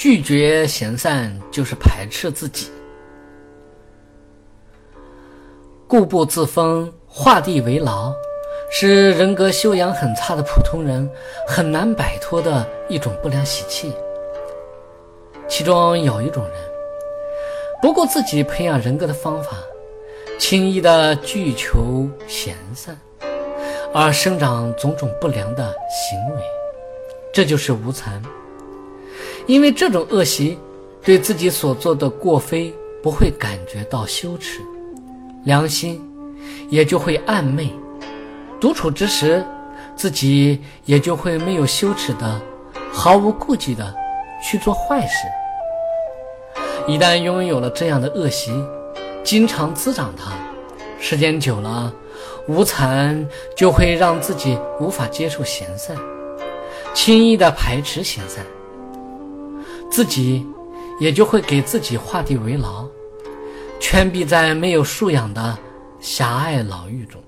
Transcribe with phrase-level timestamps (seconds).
[0.00, 2.70] 拒绝闲散就是排斥自己。
[5.86, 8.10] 固步自封、画地为牢，
[8.70, 11.06] 是人格修养很差的普通人
[11.46, 13.92] 很难摆脱的一种不良习气。
[15.46, 16.54] 其中有一种人，
[17.82, 19.58] 不顾自己培养人格的方法，
[20.38, 22.98] 轻易的拒求闲散，
[23.92, 26.42] 而生长种种不良的行为，
[27.34, 28.22] 这就是无残。
[29.50, 30.56] 因为这种恶习，
[31.02, 32.72] 对自己所做的过非
[33.02, 34.60] 不会感觉到羞耻，
[35.42, 36.00] 良心
[36.68, 37.68] 也就会暗昧。
[38.60, 39.44] 独处之时，
[39.96, 42.40] 自己也就会没有羞耻的、
[42.92, 43.92] 毫无顾忌的
[44.40, 45.26] 去做坏事。
[46.86, 48.52] 一旦拥有了这样的恶习，
[49.24, 50.30] 经常滋长它，
[51.00, 51.92] 时间久了，
[52.46, 55.96] 无残就会让自己无法接受闲散，
[56.94, 58.46] 轻易的排斥闲散。
[60.00, 60.46] 自己
[60.98, 62.86] 也就会给自己画地为牢，
[63.78, 65.58] 圈闭在没有素养的
[66.00, 67.20] 狭隘牢狱中。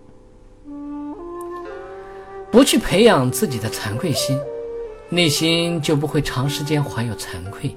[2.50, 4.40] 不去培养自己的惭愧心，
[5.10, 7.76] 内心就不会长时间怀有惭愧。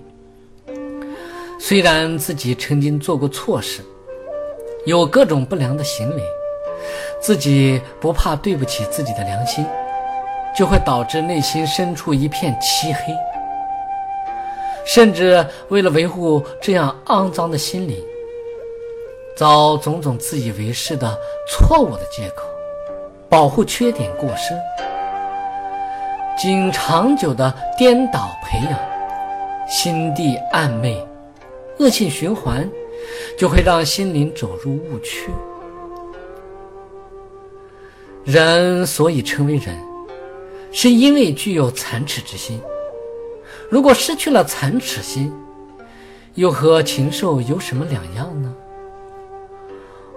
[1.59, 3.81] 虽然自己曾经做过错事，
[4.85, 6.23] 有各种不良的行为，
[7.19, 9.65] 自己不怕对不起自己的良心，
[10.57, 13.13] 就会导致内心深处一片漆黑。
[14.85, 18.01] 甚至为了维护这样肮脏的心灵，
[19.35, 21.17] 找种种自以为是的
[21.49, 22.43] 错误的借口，
[23.27, 24.53] 保护缺点过失，
[26.37, 28.79] 经长久的颠倒培养，
[29.67, 31.03] 心地暗昧，
[31.79, 32.69] 恶性循环，
[33.37, 35.31] 就会让心灵走入误区。
[38.23, 39.75] 人所以称为人，
[40.71, 42.61] 是因为具有残耻之心。
[43.69, 45.33] 如果失去了残耻心，
[46.35, 48.53] 又和禽兽有什么两样呢？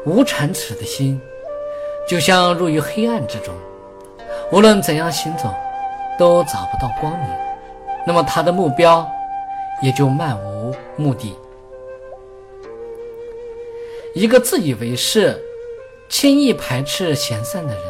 [0.06, 1.20] 无残耻的心，
[2.08, 3.54] 就像入于黑暗之中，
[4.50, 5.52] 无论怎样行走，
[6.18, 7.28] 都找不到光明。
[8.06, 9.06] 那么他的目标
[9.82, 11.36] 也就漫无目的。
[14.14, 15.38] 一个自以为是、
[16.08, 17.84] 轻易排斥闲散的人，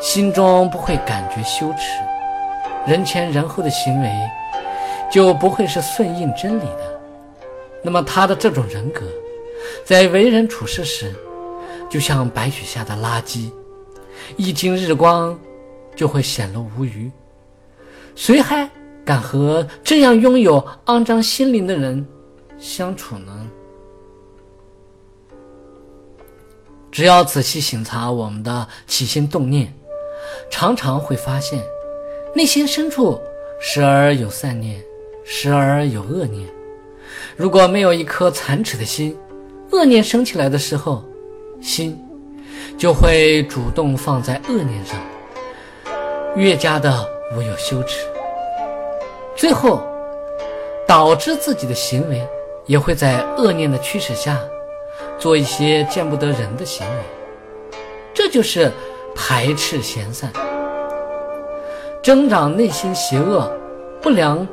[0.00, 2.13] 心中不会感觉羞耻。
[2.86, 4.10] 人前人后的行为
[5.10, 7.00] 就不会是顺应真理的，
[7.82, 9.06] 那么他的这种人格，
[9.84, 11.14] 在为人处事时，
[11.88, 13.50] 就像白雪下的垃圾，
[14.36, 15.38] 一经日光
[15.96, 17.10] 就会显露无余。
[18.14, 18.68] 谁还
[19.04, 22.06] 敢和这样拥有肮脏心灵的人
[22.58, 23.46] 相处呢？
[26.92, 29.72] 只要仔细省察我们的起心动念，
[30.50, 31.62] 常常会发现。
[32.36, 33.20] 内心深处
[33.60, 34.82] 时而有善念，
[35.24, 36.48] 时而有恶念。
[37.36, 39.16] 如果没有一颗残耻的心，
[39.70, 41.04] 恶念升起来的时候，
[41.62, 41.96] 心
[42.76, 44.98] 就会主动放在恶念上，
[46.34, 48.04] 越加的无有羞耻。
[49.36, 49.80] 最后
[50.88, 52.20] 导致自己的行为
[52.66, 54.40] 也会在恶念的驱使下，
[55.20, 57.78] 做一些见不得人的行为。
[58.12, 58.72] 这就是
[59.14, 60.32] 排斥闲散。
[62.04, 63.50] 增长内心邪恶、
[64.02, 64.46] 不良、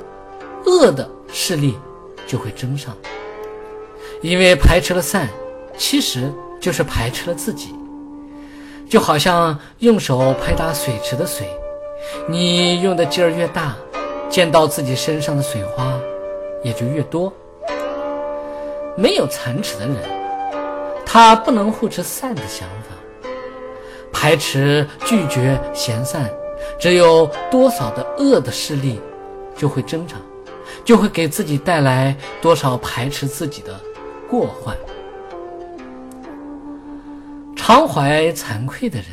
[0.66, 1.78] 恶的势力
[2.26, 2.96] 就会增上，
[4.22, 5.28] 因为排斥了善，
[5.76, 6.32] 其实
[6.62, 7.76] 就是排斥了自己。
[8.90, 11.46] 就好像用手拍打水池的水，
[12.26, 13.76] 你用的劲儿越大，
[14.30, 16.00] 溅到自己身上的水花
[16.64, 17.32] 也就越多。
[18.96, 19.98] 没有残耻的人，
[21.06, 23.30] 他不能护持善的想法，
[24.14, 26.30] 排斥、拒绝闲散。
[26.82, 29.00] 只有多少的恶的势力，
[29.56, 30.20] 就会增长，
[30.84, 33.80] 就会给自己带来多少排斥自己的
[34.28, 34.76] 过患。
[37.56, 39.06] 常怀惭愧的人，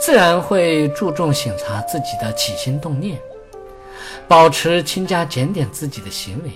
[0.00, 3.18] 自然会注重省察自己的起心动念，
[4.28, 6.52] 保持勤加检点自己的行为，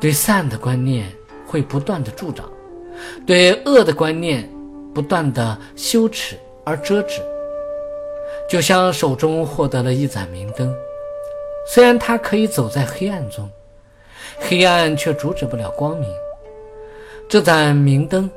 [0.00, 1.12] 对善的观念
[1.46, 2.50] 会不断的助长，
[3.26, 4.48] 对恶的观念
[4.94, 7.20] 不断的羞耻而遮止。
[8.48, 10.74] 就像手中获得了一盏明灯，
[11.66, 13.48] 虽然他可以走在黑暗中，
[14.38, 16.08] 黑暗却阻止不了光明。
[17.28, 18.28] 这盏明灯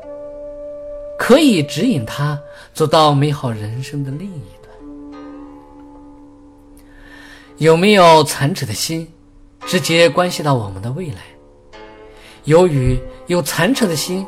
[1.20, 2.42] 可以指引他
[2.74, 4.74] 走到美好人生的另一端。
[7.58, 9.12] 有没有残耻的心，
[9.66, 11.18] 直接关系到我们的未来。
[12.46, 12.98] 由于
[13.28, 14.26] 有残耻的心，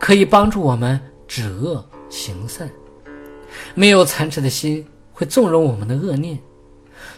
[0.00, 0.98] 可以帮助我们
[1.28, 2.66] 止恶行善；
[3.74, 4.84] 没有残耻的心，
[5.22, 6.36] 会纵容我们的恶念，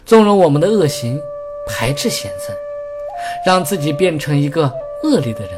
[0.05, 1.19] 纵容我们的恶行，
[1.67, 2.55] 排斥闲散。
[3.43, 4.71] 让自己变成一个
[5.01, 5.53] 恶劣的人。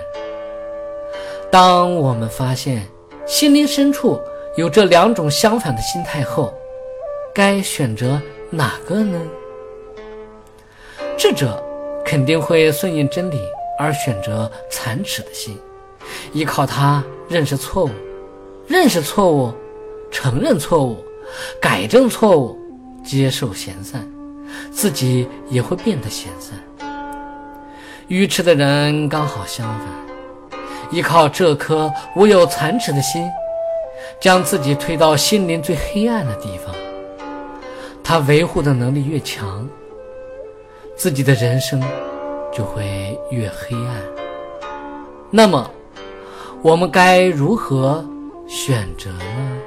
[1.52, 2.88] 当我们发现
[3.26, 4.18] 心灵深处
[4.56, 6.54] 有这两种相反的心态后，
[7.34, 9.20] 该选择哪个呢？
[11.18, 11.62] 智者
[12.06, 13.42] 肯定会顺应真理
[13.78, 15.60] 而选择残耻的心，
[16.32, 17.90] 依靠它认识错误，
[18.68, 19.52] 认识错误，
[20.10, 21.04] 承认错误，
[21.62, 22.58] 改正错误，
[23.04, 24.08] 接受闲散，
[24.72, 26.58] 自己也会变得闲散。
[28.08, 30.60] 愚痴的人刚好相反，
[30.92, 33.30] 依靠这颗无有残耻的心，
[34.22, 36.74] 将自己推到心灵最黑暗的地方。
[38.04, 39.68] 他维护的能力越强，
[40.96, 41.84] 自己的人生
[42.54, 44.02] 就会越黑暗。
[45.30, 45.70] 那么，
[46.62, 48.06] 我们该如何
[48.48, 49.58] 选择呢？